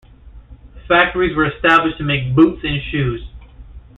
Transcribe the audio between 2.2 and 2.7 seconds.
boots